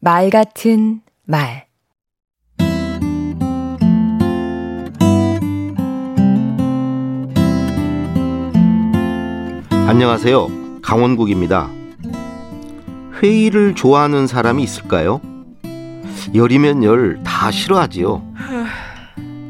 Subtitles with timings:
[0.00, 1.66] 말 같은 말
[9.86, 10.48] 안녕하세요.
[10.82, 11.68] 강원국입니다.
[13.22, 15.20] 회의를 좋아하는 사람이 있을까요?
[16.34, 18.22] 열이면 열 다 싫어하지요.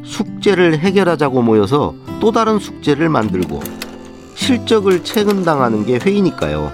[0.05, 3.61] 숙제를 해결하자고 모여서 또 다른 숙제를 만들고
[4.35, 6.73] 실적을 채근당하는 게 회의니까요.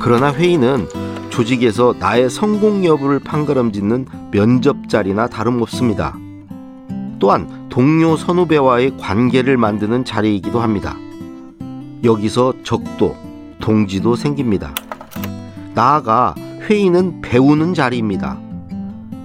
[0.00, 0.88] 그러나 회의는
[1.40, 6.14] 조직에서 나의 성공 여부를 판가름짓는 면접 자리나 다름없습니다.
[7.18, 10.98] 또한 동료 선후배와의 관계를 만드는 자리이기도 합니다.
[12.04, 13.16] 여기서 적도,
[13.58, 14.74] 동지도 생깁니다.
[15.72, 16.34] 나아가
[16.68, 18.38] 회의는 배우는 자리입니다.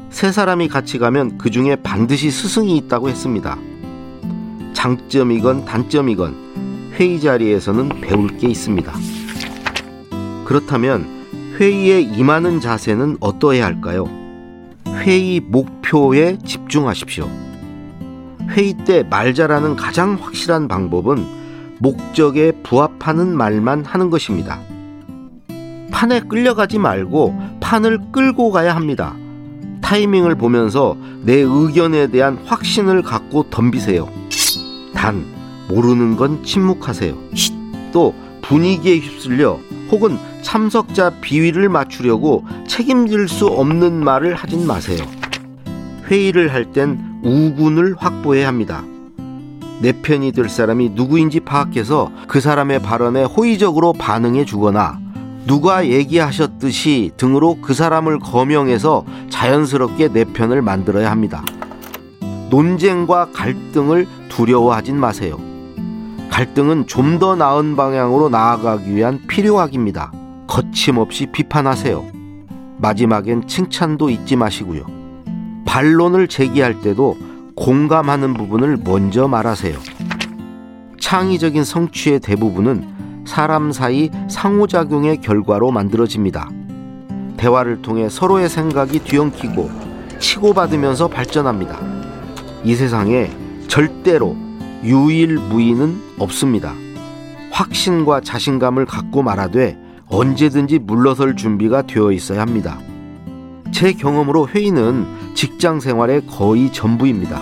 [0.09, 3.57] 세 사람이 같이 가면 그 중에 반드시 스승이 있다고 했습니다.
[4.71, 8.93] 장점이건 단점이건 회의 자리에서는 배울 게 있습니다.
[10.45, 11.15] 그렇다면
[11.59, 14.05] 회의에 임하는 자세는 어떠해야 할까요?
[14.88, 17.29] 회의 목표에 집중하십시오.
[18.49, 21.26] 회의 때 말 잘하는 가장 확실한 방법은
[21.79, 24.60] 목적에 부합하는 말만 하는 것입니다.
[25.91, 29.16] 판에 끌려가지 말고 판을 끌고 가야 합니다.
[29.82, 34.10] 타이밍을 보면서 내 의견에 대한 확신을 갖고 덤비세요.
[34.94, 35.26] 단,
[35.70, 37.16] 모르는 건 침묵하세요.
[37.91, 39.60] 또 분위기에 휩쓸려
[39.91, 45.04] 혹은 참석자 비위를 맞추려고 책임질 수 없는 말을 하진 마세요.
[46.08, 48.84] 회의를 할 땐 우군을 확보해야 합니다.
[49.82, 55.00] 내 편이 될 사람이 누구인지 파악해서 그 사람의 발언에 호의적으로 반응해 주거나
[55.46, 61.44] 누가 얘기하셨듯이 등으로 그 사람을 거명해서 자연스럽게 내 편을 만들어야 합니다.
[62.50, 65.38] 논쟁과 갈등을 두려워하진 마세요.
[66.29, 70.12] 갈등은 좀 더 나은 방향으로 나아가기 위한 필요악입니다.
[70.47, 72.06] 거침없이 비판하세요.
[72.78, 74.85] 마지막엔 칭찬도 잊지 마시고요.
[75.66, 77.17] 반론을 제기할 때도
[77.56, 79.78] 공감하는 부분을 먼저 말하세요.
[81.00, 86.50] 창의적인 성취의 대부분은 사람 사이 상호작용의 결과로 만들어집니다.
[87.38, 89.69] 대화를 통해 서로의 생각이 뒤엉키고
[90.19, 91.79] 치고받으면서 발전합니다.
[92.63, 93.29] 이 세상에
[93.67, 94.35] 절대로
[94.85, 96.73] 유일무이는 없습니다.
[97.51, 102.79] 확신과 자신감을 갖고 말하되 언제든지 물러설 준비가 되어 있어야 합니다.
[103.72, 107.41] 제 경험으로 회의는 직장 생활의 거의 전부입니다.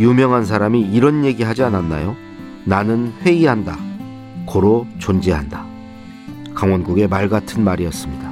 [0.00, 2.16] 유명한 사람이 이런 얘기 하지 않았나요?
[2.64, 3.76] 나는 회의한다.
[4.46, 5.64] 고로 존재한다.
[6.54, 8.30] 강원국의 말 같은 말이었습니다.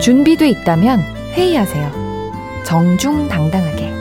[0.00, 1.00] 준비돼 있다면
[1.32, 2.03] 회의하세요.
[2.64, 3.92] 정중당당하게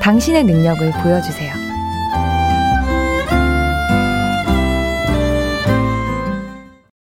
[0.00, 1.59] 당신의 능력을 보여주세요.